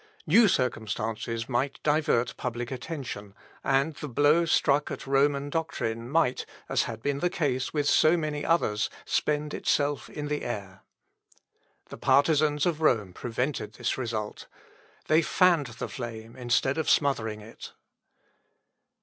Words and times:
New 0.25 0.47
circumstances 0.47 1.47
might 1.47 1.79
divert 1.83 2.35
public 2.35 2.71
attention, 2.71 3.35
and 3.63 3.93
the 3.97 4.07
blow 4.07 4.45
struck 4.45 4.89
at 4.89 5.05
Roman 5.05 5.51
doctrine 5.51 6.09
might, 6.09 6.43
as 6.67 6.85
had 6.85 7.03
been 7.03 7.19
the 7.19 7.29
case 7.29 7.71
with 7.71 7.87
so 7.87 8.17
many 8.17 8.43
others, 8.43 8.89
spend 9.05 9.53
itself 9.53 10.09
in 10.09 10.27
the 10.27 10.43
air. 10.43 10.81
The 11.89 11.97
partisans 11.99 12.65
of 12.65 12.81
Rome 12.81 13.13
prevented 13.13 13.73
this 13.73 13.95
result. 13.95 14.47
They 15.07 15.21
fanned 15.21 15.67
the 15.67 15.87
flame 15.87 16.35
instead 16.35 16.79
of 16.79 16.89
smothering 16.89 17.39
it. 17.41 17.73